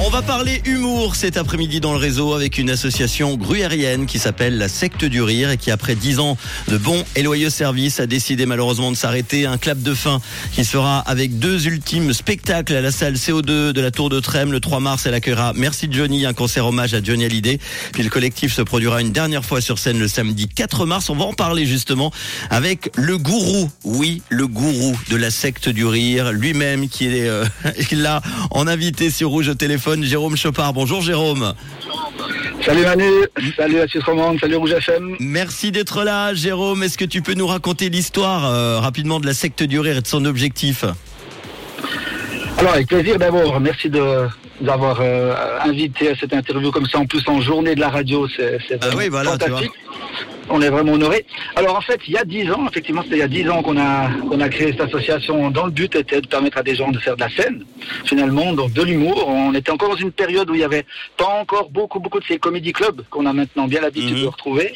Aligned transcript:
On 0.00 0.10
va 0.10 0.22
parler 0.22 0.62
humour 0.64 1.16
cet 1.16 1.36
après-midi 1.36 1.80
dans 1.80 1.90
le 1.92 1.98
réseau 1.98 2.32
avec 2.32 2.56
une 2.58 2.70
association 2.70 3.36
gruyérienne 3.36 4.06
qui 4.06 4.20
s'appelle 4.20 4.56
la 4.56 4.68
Secte 4.68 5.04
du 5.04 5.20
Rire 5.20 5.50
et 5.50 5.56
qui 5.56 5.72
après 5.72 5.96
dix 5.96 6.20
ans 6.20 6.36
de 6.68 6.78
bons 6.78 7.04
et 7.16 7.24
loyaux 7.24 7.50
services 7.50 7.98
a 7.98 8.06
décidé 8.06 8.46
malheureusement 8.46 8.92
de 8.92 8.96
s'arrêter. 8.96 9.44
Un 9.44 9.58
clap 9.58 9.82
de 9.82 9.94
fin 9.94 10.20
qui 10.52 10.64
sera 10.64 11.00
avec 11.00 11.40
deux 11.40 11.66
ultimes 11.66 12.12
spectacles 12.12 12.76
à 12.76 12.80
la 12.80 12.92
salle 12.92 13.14
CO2 13.14 13.72
de 13.72 13.80
la 13.80 13.90
Tour 13.90 14.08
de 14.08 14.20
Trême 14.20 14.52
le 14.52 14.60
3 14.60 14.78
mars. 14.78 15.04
Elle 15.04 15.14
accueillera 15.14 15.52
Merci 15.56 15.88
Johnny, 15.90 16.26
un 16.26 16.32
concert 16.32 16.66
hommage 16.66 16.94
à 16.94 17.02
Johnny 17.02 17.24
Hallyday. 17.24 17.58
Puis 17.92 18.04
le 18.04 18.08
collectif 18.08 18.54
se 18.54 18.62
produira 18.62 19.00
une 19.00 19.10
dernière 19.10 19.44
fois 19.44 19.60
sur 19.60 19.80
scène 19.80 19.98
le 19.98 20.06
samedi 20.06 20.46
4 20.46 20.86
mars. 20.86 21.10
On 21.10 21.16
va 21.16 21.24
en 21.24 21.32
parler 21.32 21.66
justement 21.66 22.12
avec 22.50 22.92
le 22.94 23.18
gourou, 23.18 23.68
oui, 23.82 24.22
le 24.28 24.46
gourou 24.46 24.96
de 25.10 25.16
la 25.16 25.32
Secte 25.32 25.68
du 25.68 25.84
Rire, 25.84 26.30
lui-même 26.30 26.88
qui 26.88 27.06
est 27.06 27.28
euh, 27.28 27.44
là 27.90 28.22
en 28.52 28.68
invité 28.68 29.10
sur 29.10 29.30
Rouge 29.30 29.48
au 29.48 29.54
téléphone. 29.54 29.87
Jérôme 29.96 30.36
Chopard. 30.36 30.72
Bonjour 30.74 31.00
Jérôme. 31.00 31.54
Salut 32.62 32.82
Manu, 32.82 33.10
salut 33.56 33.76
la 33.76 33.88
Suisse 33.88 34.04
romande, 34.04 34.38
salut 34.38 34.56
Rouge 34.56 34.72
FM. 34.72 35.16
Merci 35.20 35.72
d'être 35.72 36.04
là, 36.04 36.34
Jérôme. 36.34 36.82
Est-ce 36.82 36.98
que 36.98 37.06
tu 37.06 37.22
peux 37.22 37.32
nous 37.32 37.46
raconter 37.46 37.88
l'histoire 37.88 38.44
euh, 38.44 38.80
rapidement 38.80 39.20
de 39.20 39.26
la 39.26 39.32
secte 39.32 39.62
du 39.62 39.80
rire 39.80 39.96
et 39.96 40.02
de 40.02 40.06
son 40.06 40.26
objectif? 40.26 40.84
Alors 42.58 42.74
avec 42.74 42.88
plaisir 42.88 43.18
d'abord, 43.18 43.60
merci 43.60 43.88
de 43.88 44.26
d'avoir 44.60 44.98
euh, 45.00 45.34
invité 45.60 46.10
à 46.10 46.16
cette 46.16 46.34
interview 46.34 46.70
comme 46.70 46.86
ça 46.86 46.98
en 46.98 47.06
plus 47.06 47.22
en 47.28 47.40
journée 47.40 47.74
de 47.74 47.80
la 47.80 47.88
radio, 47.88 48.26
c'est 48.36 48.58
Ah 48.82 48.88
oui, 48.96 49.08
voilà, 49.08 49.38
tu 49.38 49.48
fantastique. 49.48 49.70
On 50.50 50.60
est 50.62 50.70
vraiment 50.70 50.92
honorés. 50.92 51.26
Alors 51.56 51.76
en 51.76 51.80
fait, 51.80 52.00
il 52.06 52.14
y 52.14 52.16
a 52.18 52.24
dix 52.24 52.50
ans, 52.50 52.66
effectivement, 52.68 53.02
c'était 53.02 53.16
il 53.16 53.20
y 53.20 53.22
a 53.22 53.28
dix 53.28 53.48
ans 53.50 53.62
qu'on 53.62 53.76
a 53.78 54.08
qu'on 54.28 54.40
a 54.40 54.48
créé 54.48 54.72
cette 54.72 54.80
association 54.82 55.50
dont 55.50 55.66
le 55.66 55.70
but 55.70 55.94
était 55.94 56.20
de 56.20 56.26
permettre 56.26 56.58
à 56.58 56.62
des 56.62 56.74
gens 56.74 56.90
de 56.90 56.98
faire 56.98 57.16
de 57.16 57.20
la 57.20 57.28
scène, 57.30 57.64
finalement, 58.04 58.52
donc 58.52 58.72
de 58.72 58.82
l'humour. 58.82 59.28
On 59.28 59.54
était 59.54 59.70
encore 59.70 59.90
dans 59.90 59.96
une 59.96 60.12
période 60.12 60.48
où 60.50 60.54
il 60.54 60.60
y 60.60 60.64
avait 60.64 60.84
pas 61.16 61.26
encore 61.40 61.70
beaucoup 61.70 62.00
beaucoup 62.00 62.20
de 62.20 62.24
ces 62.24 62.38
comédie 62.38 62.72
clubs 62.72 63.02
qu'on 63.10 63.26
a 63.26 63.32
maintenant 63.32 63.66
bien 63.66 63.80
l'habitude 63.80 64.16
Mhm. 64.16 64.22
de 64.22 64.26
retrouver. 64.28 64.74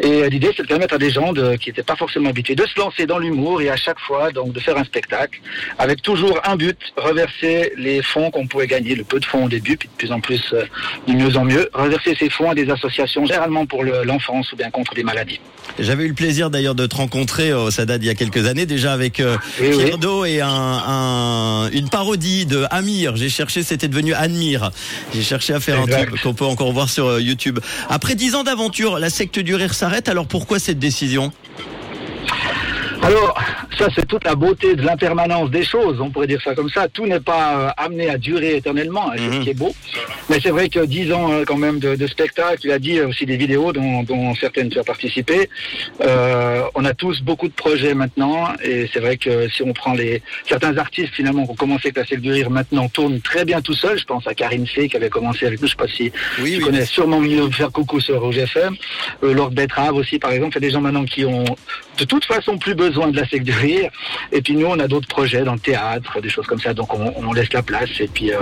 Et 0.00 0.22
euh, 0.22 0.28
l'idée, 0.28 0.50
c'est 0.56 0.62
de 0.62 0.68
permettre 0.68 0.94
à 0.94 0.98
des 0.98 1.10
gens 1.10 1.32
de, 1.32 1.56
qui 1.56 1.68
n'étaient 1.70 1.82
pas 1.82 1.96
forcément 1.96 2.30
habitués 2.30 2.54
de 2.54 2.64
se 2.66 2.78
lancer 2.78 3.06
dans 3.06 3.18
l'humour 3.18 3.60
et 3.62 3.68
à 3.70 3.76
chaque 3.76 3.98
fois, 4.00 4.30
donc, 4.32 4.52
de 4.52 4.60
faire 4.60 4.76
un 4.78 4.84
spectacle 4.84 5.40
avec 5.78 6.02
toujours 6.02 6.40
un 6.44 6.56
but, 6.56 6.78
reverser 6.96 7.72
les 7.76 8.02
fonds 8.02 8.30
qu'on 8.30 8.46
pouvait 8.46 8.66
gagner, 8.66 8.94
le 8.94 9.04
peu 9.04 9.20
de 9.20 9.24
fonds 9.24 9.44
au 9.44 9.48
début, 9.48 9.76
puis 9.76 9.88
de 9.88 9.94
plus 9.96 10.12
en 10.12 10.20
plus, 10.20 10.42
euh, 10.52 10.64
de 11.06 11.12
mieux 11.12 11.36
en 11.36 11.44
mieux, 11.44 11.68
reverser 11.74 12.14
ces 12.18 12.30
fonds 12.30 12.50
à 12.50 12.54
des 12.54 12.70
associations, 12.70 13.26
généralement 13.26 13.66
pour 13.66 13.82
le- 13.84 14.04
l'enfance 14.04 14.52
ou 14.52 14.56
bien 14.56 14.70
contre 14.70 14.94
des 14.94 15.01
maladies. 15.04 15.40
J'avais 15.78 16.04
eu 16.04 16.08
le 16.08 16.14
plaisir 16.14 16.50
d'ailleurs 16.50 16.74
de 16.74 16.86
te 16.86 16.96
rencontrer, 16.96 17.50
euh, 17.50 17.70
ça 17.70 17.86
date 17.86 18.02
il 18.02 18.06
y 18.06 18.10
a 18.10 18.14
quelques 18.14 18.46
années 18.46 18.66
déjà, 18.66 18.92
avec 18.92 19.20
euh, 19.20 19.36
Oui, 19.60 19.68
oui. 19.74 19.84
Pierdo 19.84 20.24
et 20.24 20.40
un, 20.40 20.48
un- 20.48 21.70
une 21.70 21.88
parodie 21.88 22.44
de 22.46 22.64
Amir. 22.70 23.16
J'ai 23.16 23.28
cherché, 23.30 23.62
c'était 23.62 23.88
devenu 23.88 24.12
Admire. 24.12 24.70
J'ai 25.14 25.22
cherché 25.22 25.54
à 25.54 25.60
faire 25.60 25.80
un 25.80 25.86
truc 25.86 26.20
qu'on 26.20 26.34
peut 26.34 26.44
encore 26.44 26.72
voir 26.72 26.90
sur 26.90 27.06
euh, 27.06 27.20
YouTube. 27.20 27.58
Après 27.88 28.14
dix 28.14 28.34
ans 28.34 28.42
d'aventure, 28.44 28.98
la 28.98 29.08
secte 29.08 29.38
du 29.38 29.54
rire 29.54 29.72
s'arrête. 29.72 30.08
Alors 30.08 30.26
pourquoi 30.26 30.58
cette 30.58 30.78
décision? 30.78 31.32
Alors, 33.02 33.36
ça, 33.78 33.88
c'est 33.94 34.06
toute 34.06 34.24
la 34.24 34.34
beauté 34.36 34.76
de 34.76 34.82
l'impermanence 34.82 35.50
des 35.50 35.64
choses, 35.64 36.00
on 36.00 36.10
pourrait 36.10 36.28
dire 36.28 36.40
ça 36.42 36.54
comme 36.54 36.68
ça. 36.70 36.86
Tout 36.88 37.06
n'est 37.06 37.18
pas 37.20 37.54
euh, 37.58 37.68
amené 37.76 38.08
à 38.08 38.16
durer 38.16 38.56
éternellement, 38.56 39.12
et 39.12 39.18
c'est 39.18 39.24
Mhm. 39.26 39.32
ce 39.32 39.40
qui 39.40 39.50
est 39.50 39.54
beau. 39.58 39.74
Mais 40.30 40.38
c'est 40.40 40.50
vrai 40.50 40.68
que 40.68 40.80
dix 40.84 41.12
ans 41.12 41.32
euh, 41.32 41.44
quand 41.44 41.56
même 41.56 41.80
de, 41.80 41.96
de 41.96 42.06
spectacle, 42.06 42.58
tu 42.60 42.70
as 42.70 42.78
dit 42.78 43.00
aussi 43.00 43.26
des 43.26 43.36
vidéos 43.36 43.72
dont, 43.72 44.04
dont 44.04 44.34
certaines 44.36 44.68
tu 44.68 44.78
as 44.78 44.84
participé. 44.84 45.48
Euh, 46.00 46.62
on 46.76 46.84
a 46.84 46.94
tous 46.94 47.22
beaucoup 47.22 47.48
de 47.48 47.52
projets 47.54 47.94
maintenant, 47.94 48.48
et 48.62 48.88
c'est 48.92 49.00
vrai 49.00 49.16
que 49.16 49.48
si 49.48 49.62
on 49.62 49.72
prend 49.72 49.94
les 49.94 50.22
certains 50.48 50.76
artistes 50.78 51.12
finalement 51.14 51.44
qui 51.44 51.50
ont 51.50 51.54
commencé 51.56 51.88
avec 51.94 52.10
la 52.10 52.16
du 52.18 52.30
Rire 52.30 52.50
maintenant 52.50 52.88
tournent 52.88 53.20
très 53.20 53.44
bien 53.44 53.60
tout 53.62 53.74
seuls. 53.74 53.98
Je 53.98 54.04
pense 54.04 54.26
à 54.28 54.34
Karine 54.34 54.66
Fay 54.66 54.88
qui 54.88 54.96
avait 54.96 55.08
commencé 55.10 55.46
avec 55.46 55.60
nous, 55.60 55.66
je 55.66 55.72
sais 55.72 55.76
pas 55.76 55.88
si 55.88 56.12
Oui, 56.40 56.52
tu 56.52 56.56
oui. 56.58 56.60
connais 56.64 56.84
sûrement 56.84 57.20
mieux 57.20 57.50
faire 57.50 57.72
coucou 57.72 57.98
sur 58.00 58.20
Rouge 58.20 58.38
FM. 58.38 58.76
Euh, 59.24 59.32
Lord 59.34 59.50
Betrave 59.52 59.94
aussi, 59.96 60.18
par 60.18 60.30
exemple. 60.32 60.52
Il 60.58 60.62
y 60.62 60.64
a 60.66 60.68
des 60.68 60.72
gens 60.74 60.80
maintenant 60.82 61.04
qui 61.04 61.24
ont 61.24 61.44
de 61.98 62.04
toute 62.04 62.24
façon 62.26 62.58
plus 62.58 62.74
besoin 62.74 62.91
de 62.92 63.16
la 63.16 63.56
rire. 63.56 63.90
Et 64.32 64.42
puis 64.42 64.54
nous, 64.54 64.66
on 64.66 64.78
a 64.78 64.86
d'autres 64.88 65.08
projets 65.08 65.42
dans 65.44 65.54
le 65.54 65.58
théâtre, 65.60 66.20
des 66.20 66.28
choses 66.28 66.46
comme 66.46 66.60
ça. 66.60 66.74
Donc 66.74 66.92
on, 66.94 67.12
on 67.16 67.32
laisse 67.32 67.52
la 67.52 67.62
place 67.62 67.90
et 68.00 68.08
puis 68.08 68.32
euh, 68.32 68.36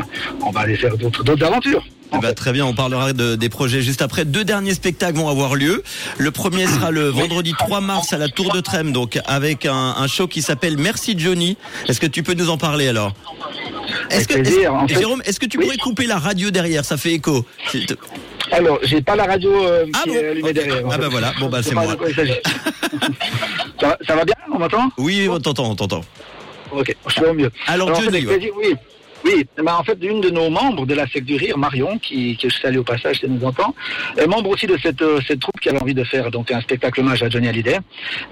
on 0.44 0.50
va 0.50 0.60
aller 0.60 0.76
faire 0.76 0.96
d'autres 0.96 1.22
d'autres 1.24 1.44
aventures. 1.44 1.84
Eh 2.12 2.16
en 2.16 2.18
ben, 2.18 2.34
très 2.34 2.52
bien, 2.52 2.66
on 2.66 2.74
parlera 2.74 3.12
de- 3.12 3.36
des 3.36 3.48
projets 3.48 3.82
juste 3.82 4.02
après. 4.02 4.24
Deux 4.24 4.42
derniers 4.44 4.74
spectacles 4.74 5.16
vont 5.16 5.28
avoir 5.28 5.54
lieu. 5.54 5.84
Le 6.18 6.30
premier 6.32 6.66
sera 6.66 6.90
le 6.90 7.08
vendredi 7.08 7.54
3 7.56 7.80
mars 7.80 8.12
à 8.12 8.18
la 8.18 8.28
Tour 8.28 8.52
de 8.52 8.58
Trême, 8.60 8.90
donc 8.92 9.18
avec 9.26 9.64
un, 9.64 9.94
un 9.96 10.06
show 10.08 10.26
qui 10.26 10.42
s'appelle 10.42 10.76
Merci 10.76 11.14
Johnny. 11.16 11.56
Est-ce 11.88 12.00
que 12.00 12.06
tu 12.08 12.24
peux 12.24 12.34
nous 12.34 12.50
en 12.50 12.58
parler 12.58 12.88
alors? 12.88 13.14
Est-ce 14.10 14.26
que, 14.26 14.34
Avec 14.34 14.44
plaisir. 14.46 14.60
est-ce- 14.62 14.68
En 14.70 14.88
fait- 14.88 14.94
Jérôme, 14.98 15.22
est-ce 15.24 15.38
que 15.38 15.46
tu 15.46 15.56
Oui. 15.58 15.64
pourrais 15.66 15.76
couper 15.78 16.06
la 16.06 16.18
radio 16.18 16.50
derrière? 16.50 16.84
Ça 16.84 16.96
fait 16.96 17.12
écho. 17.12 17.46
Alors, 18.52 18.80
j'ai 18.82 19.00
pas 19.00 19.14
la 19.14 19.24
radio 19.26 19.64
euh, 19.64 19.86
Ah 19.92 20.00
qui 20.02 20.08
bon 20.08 20.14
est 20.16 20.28
allumée 20.30 20.48
Ok. 20.48 20.54
derrière. 20.54 20.82
Ah 20.88 20.90
fait. 20.94 20.98
bah 20.98 21.08
voilà. 21.08 21.32
Bon, 21.38 21.48
bah, 21.48 21.62
c'est 21.62 21.74
moi. 21.74 21.96
ça, 23.80 23.88
va- 23.88 23.98
ça 24.06 24.16
va 24.16 24.24
bien 24.24 24.34
On 24.52 24.58
m'entend 24.58 24.90
Oui, 24.98 25.28
on 25.30 25.38
t'entend, 25.40 25.70
on 25.70 25.74
t'entend. 25.74 26.02
Ok, 26.72 26.94
je 27.06 27.12
suis 27.12 27.24
au 27.24 27.34
mieux. 27.34 27.50
Alors, 27.66 27.88
Alors, 27.88 27.98
en 27.98 28.02
fait, 28.02 28.10
ouais. 28.12 28.22
plaisir, 28.22 28.52
oui. 28.56 28.74
Oui, 29.22 29.44
bah, 29.62 29.76
en 29.78 29.84
fait, 29.84 29.98
une 30.00 30.22
de 30.22 30.30
nos 30.30 30.48
membres 30.48 30.86
de 30.86 30.94
la 30.94 31.06
secte 31.06 31.26
du 31.26 31.36
rire, 31.36 31.58
Marion, 31.58 31.98
qui, 31.98 32.38
que 32.38 32.48
je 32.48 32.58
salue 32.58 32.78
au 32.78 32.82
passage 32.84 33.18
si 33.18 33.26
elle 33.26 33.32
nous 33.32 33.44
entend, 33.44 33.74
est 34.16 34.26
membre 34.26 34.48
aussi 34.48 34.66
de 34.66 34.78
cette, 34.82 35.02
euh, 35.02 35.20
cette 35.28 35.40
troupe 35.40 35.60
qui 35.60 35.68
avait 35.68 35.82
envie 35.82 35.92
de 35.92 36.04
faire 36.04 36.30
donc 36.30 36.50
un 36.50 36.60
spectacle 36.62 37.00
hommage 37.00 37.22
à 37.22 37.28
Johnny 37.28 37.46
Hallyday. 37.48 37.80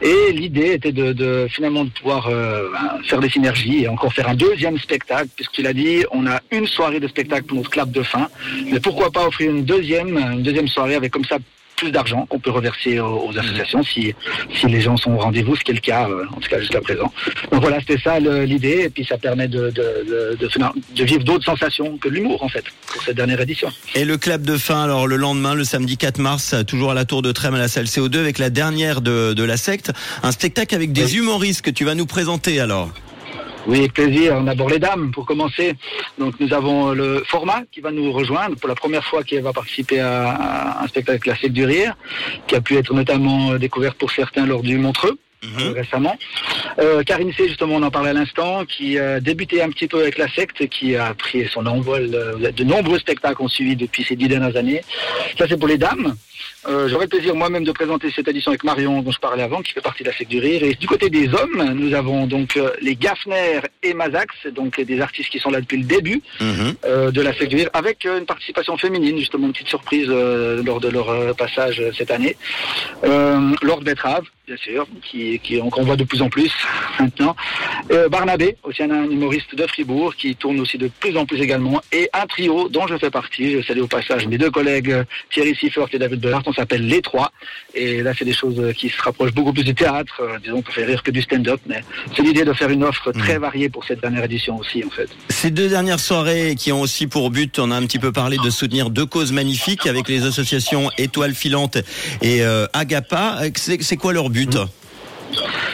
Et 0.01 0.33
l'idée 0.33 0.73
était 0.73 0.93
de, 0.93 1.13
de 1.13 1.47
finalement 1.51 1.85
de 1.85 1.91
pouvoir 1.91 2.29
euh, 2.29 2.71
ben, 2.73 3.03
faire 3.05 3.21
des 3.21 3.29
synergies 3.29 3.83
et 3.85 3.89
encore 3.89 4.15
faire 4.15 4.31
un 4.31 4.35
deuxième 4.35 4.79
spectacle, 4.79 5.29
puisqu'il 5.37 5.67
a 5.67 5.75
dit 5.75 6.05
on 6.11 6.27
a 6.27 6.41
une 6.53 6.67
soirée 6.67 7.01
de 7.01 7.09
spectacle 7.09 7.43
pour 7.45 7.59
notre 7.59 7.69
clap 7.71 7.91
de 7.91 8.03
fin, 8.03 8.29
mais 8.73 8.81
pourquoi 8.81 9.11
pas 9.11 9.27
offrir 9.27 9.51
une 9.51 9.67
deuxième, 9.67 10.17
une 10.17 10.43
deuxième 10.43 10.69
soirée 10.69 10.95
avec 10.95 11.13
comme 11.13 11.25
ça 11.27 11.37
plus 11.79 11.91
d'argent 11.91 12.27
qu'on 12.27 12.39
peut 12.39 12.51
reverser 12.51 13.01
aux, 13.01 13.29
aux 13.29 13.39
associations 13.39 13.83
si, 13.83 14.15
si 14.55 14.67
les 14.67 14.81
gens 14.81 14.97
sont 14.97 15.13
au 15.13 15.19
rendez-vous, 15.19 15.57
ce 15.57 15.63
qui 15.65 15.71
est 15.71 15.75
le 15.75 15.81
cas, 15.81 16.09
euh, 16.09 16.25
en 16.37 16.41
tout 16.41 16.49
cas 16.49 16.59
jusqu'à 16.61 16.81
présent. 16.81 17.13
Donc 17.53 17.63
voilà, 17.63 17.79
c'était 17.81 17.99
ça 17.99 18.19
l'idée, 18.21 18.83
et 18.85 18.91
puis 18.91 19.05
ça 19.05 19.17
permet 19.19 19.49
de, 19.49 19.71
de, 19.71 19.71
de, 19.73 20.37
de, 20.39 20.49
faire- 20.49 20.73
de 20.97 21.05
vivre 21.05 21.25
d'autres 21.25 21.45
sensations 21.45 21.97
que 21.99 22.09
l'humour, 22.09 22.43
en 22.43 22.49
fait, 22.49 22.65
pour 22.93 23.03
cette 23.03 23.17
dernière 23.17 23.41
édition. 23.41 23.69
Et 23.95 24.05
le 24.05 24.17
clap 24.19 24.43
de 24.43 24.57
fin, 24.57 24.83
alors 24.83 25.07
le 25.07 25.17
lendemain, 25.17 25.55
le 25.55 25.65
samedi 25.65 25.97
4 25.97 26.19
mars, 26.19 26.55
toujours 26.67 26.91
à 26.91 26.95
la 26.95 27.05
Tour 27.05 27.23
de 27.23 27.33
Trême 27.33 27.55
à 27.55 27.59
la 27.59 27.69
salle 27.69 27.87
CO2 27.87 28.19
avec 28.19 28.39
la 28.39 28.51
dernière 28.51 29.01
de, 29.01 29.33
de 29.33 29.43
la 29.45 29.57
secte. 29.57 29.93
Un 30.23 30.33
spectacle 30.33 30.75
avec 30.75 30.93
des 30.93 31.17
humoristes 31.17 31.63
que 31.63 31.71
tu 31.71 31.85
vas 31.85 31.95
nous 31.95 32.07
présenter 32.07 32.61
alors. 32.61 32.91
Oui, 33.69 33.81
avec 33.81 33.93
plaisir. 33.93 34.35
On 34.41 34.47
aborde 34.47 34.71
les 34.71 34.79
dames 34.79 35.11
pour 35.11 35.27
commencer. 35.27 35.75
Donc 36.19 36.41
nous 36.41 36.55
avons 36.55 36.93
le 36.93 37.23
format 37.27 37.65
qui 37.71 37.83
va 37.83 37.91
nous 37.91 38.11
rejoindre 38.11 38.57
pour 38.57 38.67
la 38.67 38.75
première 38.75 39.05
fois 39.05 39.23
qui 39.23 39.39
va 39.39 39.53
participer 39.53 40.01
à, 40.01 40.81
un 40.83 40.87
spectacle 40.87 41.21
classique 41.21 41.53
du 41.53 41.67
rire, 41.67 41.95
qui 42.47 42.55
a 42.55 42.63
pu 42.63 42.79
être 42.79 42.95
notamment 42.95 43.57
découvert 43.57 43.95
pour 43.95 44.11
certains 44.11 44.47
lors 44.47 44.63
du 44.63 44.79
Montreux. 44.79 45.19
Euh, 45.45 45.73
récemment. 45.73 46.17
Euh, 46.79 47.03
Karine 47.03 47.33
C, 47.33 47.49
justement, 47.49 47.77
on 47.77 47.83
en 47.83 47.91
parlait 47.91 48.11
à 48.11 48.15
l'instant, 48.15 48.65
qui 48.65 48.99
a 48.99 49.21
débuté 49.21 49.63
un 49.63 49.71
petit 49.71 49.87
peu 49.89 50.01
avec 50.01 50.19
la 50.19 50.29
secte, 50.29 50.69
qui 50.69 50.97
a 50.97 51.15
pris 51.15 51.47
son 51.49 51.67
envol. 51.67 52.11
euh, 52.15 52.51
De 52.53 52.65
nombreux 52.65 52.99
spectacles 52.99 53.43
ont 53.43 53.49
suivi 53.49 53.77
depuis 53.77 54.05
ces 54.05 54.17
dix 54.17 54.29
dernières 54.29 54.57
années. 54.57 54.83
Ça, 55.39 55.47
c'est 55.49 55.59
pour 55.59 55.69
les 55.69 55.79
dames. 55.79 56.15
Euh, 56.69 56.89
J'aurais 56.89 57.05
le 57.05 57.09
plaisir 57.11 57.35
moi-même 57.35 57.65
de 57.65 57.73
présenter 57.73 58.11
cette 58.15 58.27
édition 58.29 58.51
avec 58.51 58.65
Marion, 58.65 59.01
dont 59.03 59.13
je 59.13 59.19
parlais 59.21 59.43
avant, 59.43 59.63
qui 59.63 59.73
fait 59.73 59.81
partie 59.81 60.03
de 60.03 60.09
la 60.09 60.17
secte 60.17 60.31
du 60.31 60.39
rire. 60.41 60.63
Et 60.65 60.75
du 60.75 60.87
côté 60.87 61.09
des 61.09 61.29
hommes, 61.33 61.73
nous 61.75 61.95
avons 61.95 62.27
donc 62.27 62.57
euh, 62.57 62.71
les 62.83 62.97
Gaffner 62.97 63.61
et 63.83 63.95
Mazax, 63.95 64.35
donc 64.55 64.81
des 64.81 65.01
artistes 65.01 65.31
qui 65.31 65.39
sont 65.39 65.51
là 65.51 65.61
depuis 65.61 65.79
le 65.79 65.85
début 65.85 66.21
Mhm. 66.41 66.75
euh, 66.85 67.11
de 67.11 67.21
la 67.21 67.33
secte 67.33 67.51
du 67.51 67.57
rire, 67.57 67.71
avec 67.73 68.05
euh, 68.07 68.19
une 68.19 68.27
participation 68.27 68.77
féminine, 68.77 69.19
justement 69.19 69.47
une 69.47 69.53
petite 69.53 69.69
surprise 69.69 70.07
euh, 70.09 70.63
lors 70.65 70.81
de 70.81 70.89
leur 70.89 71.11
euh, 71.11 71.33
passage 71.33 71.81
euh, 71.81 71.91
cette 71.97 72.11
année. 72.11 72.37
Euh, 73.05 73.53
Lord 73.63 73.83
Betrave, 73.83 74.25
bien 74.47 74.57
sûr, 74.57 74.87
qui, 75.03 75.28
qui 75.39 75.59
qu'on 75.59 75.85
voit 75.85 75.97
de 75.97 76.05
plus 76.05 76.23
en 76.23 76.31
plus 76.31 76.53
maintenant. 76.99 77.37
Euh, 77.91 78.09
Barnabé, 78.09 78.57
aussi 78.63 78.83
un, 78.83 78.91
un 78.91 79.11
humoriste 79.11 79.55
de 79.55 79.67
Fribourg, 79.67 80.15
qui 80.17 80.35
tourne 80.37 80.59
aussi 80.61 80.79
de 80.79 80.89
plus 81.01 81.17
en 81.17 81.27
plus 81.27 81.41
également. 81.41 81.81
Et 81.93 82.09
un 82.13 82.27
trio 82.27 82.69
dont 82.69 82.87
je 82.87 82.97
fais 82.97 83.11
partie, 83.11 83.53
je 83.53 83.63
salue 83.63 83.81
au 83.81 83.87
passage 83.87 84.27
mes 84.27 84.39
deux 84.39 84.51
collègues 84.51 84.93
euh, 84.93 85.05
Thierry 85.33 85.55
Siffort 85.55 85.89
et 85.93 85.99
David 85.99 86.21
Bellart, 86.21 86.43
on 86.47 86.53
s'appelle 86.53 86.87
Les 86.87 87.03
Trois. 87.03 87.31
Et 87.75 88.03
là, 88.03 88.13
c'est 88.17 88.25
des 88.25 88.33
choses 88.33 88.59
euh, 88.59 88.73
qui 88.73 88.89
se 88.89 89.01
rapprochent 89.03 89.33
beaucoup 89.33 89.53
plus 89.53 89.65
du 89.65 89.75
théâtre, 89.75 90.21
euh, 90.21 90.39
disons 90.43 90.63
qu'on 90.63 90.73
fait 90.73 90.85
rire 90.85 91.03
que 91.03 91.11
du 91.11 91.23
stand-up, 91.23 91.61
mais 91.67 91.83
c'est 92.15 92.23
l'idée 92.23 92.45
de 92.45 92.53
faire 92.53 92.71
une 92.71 92.85
offre 92.85 93.13
très 93.13 93.39
variée 93.39 93.69
pour 93.69 93.85
cette 93.85 94.01
dernière 94.01 94.25
édition 94.25 94.57
aussi, 94.59 94.83
en 94.85 94.91
fait. 94.91 95.09
Ces 95.29 95.51
deux 95.51 95.69
dernières 95.69 96.01
soirées 96.01 96.55
qui 96.57 96.73
ont 96.73 96.81
aussi 96.81 97.07
pour 97.07 97.31
but, 97.31 97.59
on 97.59 97.71
a 97.71 97.77
un 97.77 97.87
petit 97.87 97.99
peu 97.99 98.13
parlé 98.13 98.37
de 98.43 98.51
soutenir 98.51 98.91
deux 98.91 99.07
causes 99.07 99.33
magnifiques 99.33 99.87
avec 99.87 100.09
les 100.09 100.25
associations 100.25 100.91
Étoile 100.99 101.35
Filante 101.35 101.79
et 102.23 102.43
euh, 102.43 102.67
Agapa. 102.73 103.41
C'est 103.57 103.83
c'est 103.83 103.97
quoi 103.97 104.13
leur 104.13 104.31
but? 104.31 104.57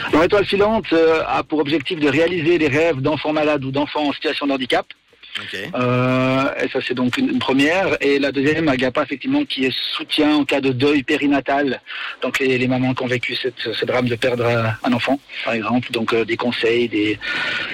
Alors, 0.08 0.24
Étoile 0.24 0.44
filante 0.46 0.92
euh, 0.92 1.22
a 1.26 1.42
pour 1.42 1.58
objectif 1.58 1.98
de 1.98 2.08
réaliser 2.08 2.58
les 2.58 2.68
rêves 2.68 3.00
d'enfants 3.00 3.32
malades 3.32 3.64
ou 3.64 3.70
d'enfants 3.70 4.08
en 4.08 4.12
situation 4.12 4.46
de 4.46 4.52
handicap. 4.52 4.86
Euh, 5.74 6.44
et 6.62 6.68
ça 6.68 6.78
c'est 6.86 6.94
donc 6.94 7.16
une, 7.16 7.38
première. 7.38 7.96
Et 8.00 8.18
la 8.18 8.32
deuxième, 8.32 8.68
Agapa 8.68 9.02
effectivement 9.02 9.44
qui 9.44 9.64
est 9.64 9.74
soutien 9.74 10.36
en 10.36 10.44
cas 10.44 10.60
de 10.60 10.70
deuil 10.70 11.02
périnatal. 11.02 11.80
Donc 12.22 12.38
les, 12.38 12.66
mamans 12.68 12.94
qui 12.94 13.02
ont 13.02 13.06
vécu 13.06 13.34
cette, 13.34 13.58
ce 13.58 13.84
drame 13.84 14.08
de 14.08 14.14
perdre 14.14 14.46
un 14.82 14.92
enfant, 14.92 15.18
par 15.44 15.54
exemple. 15.54 15.90
Donc 15.90 16.12
euh, 16.12 16.24
des 16.24 16.36
conseils, 16.36 16.88
des, 16.88 17.18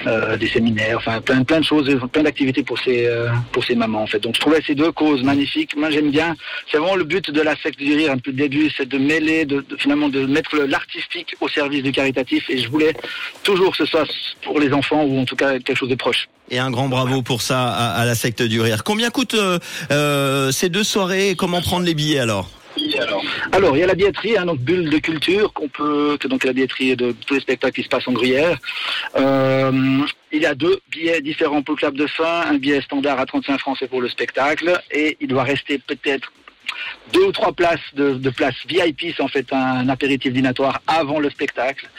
euh, 0.07 0.37
des 0.37 0.47
séminaires, 0.47 0.97
enfin 0.97 1.21
plein, 1.21 1.43
plein 1.43 1.59
de 1.59 1.65
choses, 1.65 1.99
plein 2.11 2.23
d'activités 2.23 2.63
pour 2.63 2.79
ces 2.79 3.07
pour 3.51 3.63
ces 3.63 3.75
mamans 3.75 4.03
en 4.03 4.07
fait. 4.07 4.19
Donc 4.19 4.35
je 4.35 4.41
trouvais 4.41 4.61
ces 4.65 4.75
deux 4.75 4.91
causes 4.91 5.23
magnifiques. 5.23 5.75
Moi 5.75 5.91
j'aime 5.91 6.11
bien. 6.11 6.35
C'est 6.69 6.77
vraiment 6.77 6.95
le 6.95 7.03
but 7.03 7.31
de 7.31 7.41
la 7.41 7.55
secte 7.57 7.79
du 7.79 7.95
rire 7.95 8.15
depuis 8.15 8.31
le 8.31 8.37
début, 8.37 8.69
c'est 8.75 8.87
de 8.87 8.97
mêler, 8.97 9.45
de, 9.45 9.63
finalement 9.77 10.09
de 10.09 10.25
mettre 10.25 10.57
l'artistique 10.57 11.35
au 11.39 11.47
service 11.47 11.83
du 11.83 11.91
caritatif. 11.91 12.49
Et 12.49 12.57
je 12.57 12.69
voulais 12.69 12.93
toujours 13.43 13.71
que 13.71 13.77
ce 13.77 13.85
soit 13.85 14.07
pour 14.41 14.59
les 14.59 14.73
enfants 14.73 15.03
ou 15.03 15.19
en 15.19 15.25
tout 15.25 15.35
cas 15.35 15.59
quelque 15.59 15.77
chose 15.77 15.89
de 15.89 15.95
proche. 15.95 16.27
Et 16.51 16.59
un 16.59 16.69
grand 16.69 16.89
bravo 16.89 17.21
pour 17.21 17.41
ça 17.41 17.69
à, 17.69 18.03
la 18.03 18.13
secte 18.13 18.41
du 18.41 18.59
rire. 18.59 18.83
Combien 18.83 19.09
coûtent 19.09 19.35
euh, 19.35 19.57
euh, 19.89 20.51
ces 20.51 20.67
deux 20.67 20.83
soirées 20.83 21.35
Comment 21.37 21.61
prendre 21.61 21.85
les 21.85 21.93
billets 21.93 22.19
alors 22.19 22.49
alors, 23.51 23.75
il 23.75 23.81
y 23.81 23.83
a 23.83 23.87
la 23.87 23.95
billetterie, 23.95 24.37
hein, 24.37 24.45
donc 24.45 24.59
bulle 24.59 24.89
de 24.89 24.97
culture 24.97 25.51
qu'on 25.51 25.67
peut, 25.67 26.17
que 26.17 26.27
donc 26.29 26.45
la 26.45 26.53
billetterie 26.53 26.95
de 26.95 27.13
tous 27.27 27.33
les 27.33 27.39
spectacles 27.41 27.73
qui 27.73 27.83
se 27.83 27.89
passent 27.89 28.07
en 28.07 28.13
Gruyère. 28.13 28.57
Euh, 29.17 29.99
il 30.31 30.41
y 30.41 30.45
a 30.45 30.55
deux 30.55 30.79
billets 30.89 31.19
différents 31.21 31.61
pour 31.61 31.75
le 31.75 31.79
club 31.79 31.95
de 31.97 32.07
fin, 32.07 32.43
un 32.49 32.57
billet 32.57 32.81
standard 32.81 33.19
à 33.19 33.25
35 33.25 33.59
francs 33.59 33.77
c'est 33.77 33.89
pour 33.89 34.01
le 34.01 34.07
spectacle, 34.07 34.79
et 34.89 35.17
il 35.19 35.27
doit 35.27 35.43
rester 35.43 35.79
peut-être 35.79 36.31
deux 37.13 37.25
ou 37.25 37.31
trois 37.31 37.51
places 37.51 37.79
de, 37.93 38.13
de 38.13 38.29
places 38.29 38.55
VIP, 38.67 39.13
c'est 39.15 39.21
en 39.21 39.27
fait 39.27 39.45
un, 39.51 39.89
apéritif 39.89 40.31
dînatoire 40.31 40.81
avant 40.87 41.19
le 41.19 41.29
spectacle. 41.29 41.89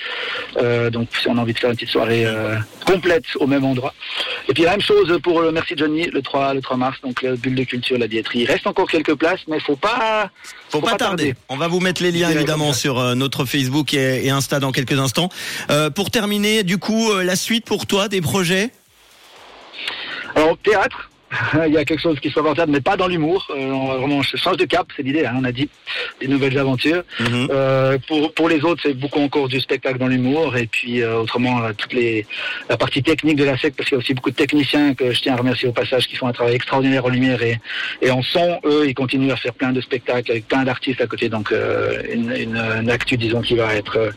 Euh, 0.57 0.91
donc 0.91 1.09
si 1.21 1.29
on 1.29 1.37
a 1.37 1.41
envie 1.41 1.53
de 1.53 1.59
faire 1.59 1.71
une 1.71 1.77
petite 1.77 1.91
soirée 1.91 2.25
euh, 2.25 2.57
complète 2.87 3.25
au 3.37 3.47
même 3.47 3.65
endroit. 3.65 3.95
Et 4.49 4.55
puis 4.55 4.63
la 4.65 4.73
même 4.73 4.81
chose 4.81 5.19
pour 5.23 5.41
le 5.41 5.53
Merci 5.53 5.75
Johnny 5.77 6.07
le 6.07 6.23
3, 6.23 6.55
le 6.55 6.61
3 6.61 6.77
mars, 6.77 6.99
donc 7.03 7.23
le 7.23 7.37
bulle 7.37 7.55
de 7.55 7.65
culture, 7.65 7.99
la 7.99 8.07
billetterie. 8.07 8.41
Il 8.41 8.47
reste 8.47 8.67
encore 8.67 8.89
quelques 8.89 9.15
places, 9.15 9.41
mais 9.49 9.61
faut 9.61 9.77
pas 9.77 10.31
faut, 10.71 10.81
faut 10.81 10.87
pas, 10.87 10.97
tarder. 10.97 11.35
On 11.49 11.57
va 11.57 11.69
vous 11.69 11.81
mettre 11.81 12.03
les 12.03 12.11
liens 12.11 12.31
évidemment 12.31 12.73
sur 12.73 12.99
euh, 12.99 13.15
notre 13.15 13.45
Facebook 13.45 13.95
et, 13.95 14.27
et, 14.27 14.31
Insta 14.31 14.61
dans 14.61 14.73
quelques 14.73 14.99
instants. 14.99 15.29
Pour 15.95 16.11
terminer, 16.11 16.63
du 16.63 16.79
coup, 16.79 17.13
la 17.15 17.37
suite 17.37 17.65
pour 17.65 17.87
toi 17.87 18.09
des 18.09 18.21
projets? 18.21 18.71
Alors 20.35 20.57
théâtre, 20.59 21.11
il 21.67 21.73
y 21.73 21.79
a 21.79 21.85
quelque 21.85 22.01
chose 22.01 22.19
qui 22.21 22.31
soit 22.31 22.43
portable, 22.43 22.73
mais 22.73 22.81
pas 22.81 22.97
dans 22.97 23.07
l'humour. 23.07 23.47
Euh, 23.51 23.71
on 23.71 23.99
vraiment 23.99 24.23
change 24.23 24.57
de 24.57 24.65
cap, 24.65 24.87
c'est 24.97 25.03
l'idée. 25.03 25.25
Hein, 25.25 25.35
on 25.39 25.45
a 25.45 25.53
dit 25.53 25.69
des 26.21 26.29
nouvelles 26.29 26.59
aventures. 26.59 27.03
Mhm. 27.21 27.49
euh, 27.51 27.99
pour 28.07 28.33
pour 28.35 28.49
les 28.49 28.63
autres, 28.65 28.83
c'est 28.85 28.95
beaucoup 28.95 29.21
encore 29.21 29.49
du 29.49 29.61
spectacle 29.61 29.99
dans 29.99 30.09
l'humour, 30.09 30.57
et 30.57 30.67
puis 30.67 31.03
euh, 31.03 31.21
autrement 31.21 31.63
euh, 31.63 31.73
toutes 31.77 31.93
les 31.93 32.27
la 32.69 32.77
partie 32.77 33.03
technique 33.03 33.37
de 33.37 33.45
la 33.45 33.57
secte, 33.57 33.77
parce 33.77 33.89
qu'il 33.89 33.97
y 33.97 34.01
a 34.01 34.03
aussi 34.03 34.15
beaucoup 34.15 34.31
de 34.31 34.37
techniciens 34.37 34.95
que 34.95 35.13
je 35.13 35.21
tiens 35.21 35.35
à 35.35 35.37
remercier 35.37 35.69
au 35.69 35.73
passage 35.73 36.07
qui 36.07 36.17
font 36.17 36.27
un 36.27 36.33
travail 36.33 36.55
extraordinaire 36.55 37.05
en 37.05 37.09
lumière 37.09 37.43
et 37.43 37.59
et 38.01 38.11
en 38.11 38.23
son. 38.23 38.61
Eux, 38.65 38.85
ils 38.87 38.95
continuent 38.95 39.33
à 39.33 39.37
faire 39.37 39.55
plein 39.55 39.73
de 39.73 39.81
spectacles 39.81 40.31
avec 40.31 40.49
plein 40.49 40.65
d'artistes 40.65 41.01
à 41.01 41.07
côté, 41.07 41.29
donc 41.29 41.53
une, 42.13 42.31
une, 42.31 42.57
une, 42.57 42.91
actu 42.91 43.17
disons 43.17 43.41
qui 43.41 43.55
va 43.55 43.75
être 43.75 44.13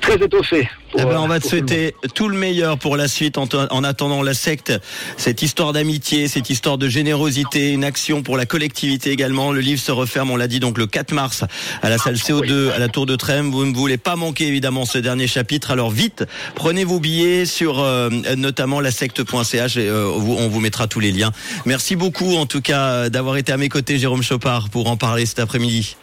très 0.00 0.14
étoffée. 0.14 0.68
Eh 0.98 1.04
ben, 1.04 1.18
on 1.18 1.28
va 1.28 1.40
te 1.40 1.46
souhaiter 1.46 1.94
tout 2.14 2.28
le 2.28 2.38
meilleur 2.38 2.78
pour 2.78 2.96
la 2.96 3.06
suite 3.06 3.36
en, 3.36 3.46
en 3.52 3.84
attendant 3.84 4.22
la 4.22 4.32
secte, 4.32 4.72
cette 5.18 5.42
histoire 5.42 5.74
d'amitié, 5.74 6.26
cette 6.26 6.48
histoire 6.48 6.78
de 6.78 6.88
générosité, 6.88 7.72
une 7.72 7.84
action 7.84 8.22
pour 8.22 8.38
la 8.38 8.46
collectivité 8.46 9.10
également. 9.10 9.52
Le 9.52 9.60
livre 9.60 9.80
se 9.80 9.92
referme, 9.92 10.30
on 10.30 10.36
l'a 10.36 10.48
dit 10.48 10.58
donc 10.58 10.78
le 10.78 10.86
4 10.86 11.12
mars 11.12 11.44
à 11.82 11.90
la 11.90 11.98
salle 11.98 12.14
CO2 12.14 12.70
à 12.72 12.78
la 12.78 12.88
Tour 12.88 13.04
de 13.04 13.14
Trême. 13.14 13.50
Vous 13.50 13.66
ne 13.66 13.74
voulez 13.74 13.98
pas 13.98 14.16
manquer 14.16 14.46
évidemment 14.46 14.86
ce 14.86 14.96
dernier 14.96 15.26
chapitre. 15.26 15.70
Alors 15.70 15.90
vite, 15.90 16.24
prenez 16.54 16.84
vos 16.84 16.98
billets 16.98 17.44
sur 17.44 17.80
euh, 17.80 18.08
notamment 18.36 18.80
la 18.80 18.90
secte.ch 18.90 19.76
et 19.76 19.88
euh, 19.88 20.08
on 20.08 20.48
vous 20.48 20.60
mettra 20.60 20.86
tous 20.86 21.00
les 21.00 21.12
liens. 21.12 21.32
Merci 21.66 21.96
beaucoup 21.96 22.36
en 22.36 22.46
tout 22.46 22.62
cas 22.62 23.10
d'avoir 23.10 23.36
été 23.36 23.52
à 23.52 23.58
mes 23.58 23.68
côtés 23.68 23.98
Jérôme 23.98 24.22
Chopard 24.22 24.70
pour 24.70 24.88
en 24.88 24.96
parler 24.96 25.26
cet 25.26 25.40
après-midi. 25.40 25.96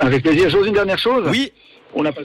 Avec 0.00 0.22
plaisir. 0.22 0.48
J'ose 0.48 0.66
une 0.66 0.74
dernière 0.74 0.98
chose? 0.98 1.24
Oui 1.28 1.52
on 1.96 2.02
n'a 2.02 2.12
pas. 2.12 2.20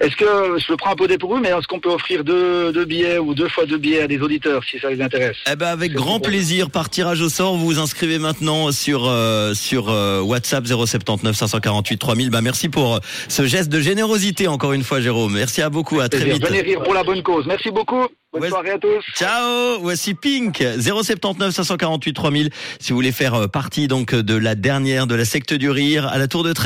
Est-ce 0.00 0.16
que 0.16 0.24
je 0.58 0.70
le 0.70 0.76
prends 0.76 0.92
un 0.92 0.96
peu 0.96 1.08
dépourvu, 1.08 1.40
mais 1.40 1.48
est-ce 1.48 1.66
qu'on 1.66 1.80
peut 1.80 1.90
offrir 1.90 2.24
deux, 2.24 2.72
deux, 2.72 2.84
billets 2.84 3.18
ou 3.18 3.34
deux 3.34 3.48
fois 3.48 3.66
deux 3.66 3.76
billets 3.76 4.02
à 4.02 4.06
des 4.06 4.18
auditeurs 4.20 4.62
si 4.64 4.78
ça 4.78 4.88
les 4.88 5.02
intéresse? 5.02 5.36
Eh 5.50 5.56
ben 5.56 5.66
avec 5.66 5.92
grand 5.92 6.20
plaisir. 6.20 6.70
Par 6.70 6.88
tirage 6.90 7.20
au 7.20 7.28
sort, 7.28 7.56
vous 7.56 7.66
vous 7.66 7.78
inscrivez 7.78 8.18
maintenant 8.18 8.70
sur 8.72 9.06
euh, 9.06 9.52
sur 9.54 9.88
euh, 9.88 10.20
WhatsApp 10.20 10.66
079 10.66 11.34
548 11.34 11.98
3000. 11.98 12.30
Bah 12.30 12.40
merci 12.40 12.68
pour 12.68 13.00
ce 13.28 13.46
geste 13.46 13.68
de 13.68 13.80
générosité 13.80 14.48
encore 14.48 14.72
une 14.72 14.84
fois, 14.84 15.00
Jérôme. 15.00 15.34
Merci 15.34 15.60
à 15.62 15.70
beaucoup. 15.70 16.00
À 16.00 16.08
très 16.08 16.24
vite. 16.24 16.46
Venez 16.46 16.60
rire 16.60 16.82
pour 16.82 16.94
la 16.94 17.02
bonne 17.02 17.22
cause. 17.22 17.46
Merci 17.46 17.70
beaucoup. 17.70 18.06
Bonne 18.32 18.50
soirée 18.50 18.72
à 18.72 18.78
tous. 18.78 19.02
Ciao. 19.14 19.80
Voici 19.80 20.14
Pink 20.14 20.62
079 20.78 21.54
548 21.54 22.12
3000. 22.12 22.50
Si 22.78 22.90
vous 22.90 22.96
voulez 22.96 23.12
faire 23.12 23.48
partie 23.48 23.88
donc 23.88 24.14
de 24.14 24.36
la 24.36 24.54
dernière 24.54 25.06
de 25.06 25.14
la 25.14 25.24
secte 25.24 25.54
du 25.54 25.70
rire 25.70 26.06
à 26.06 26.18
la 26.18 26.28
Tour 26.28 26.44
de. 26.44 26.52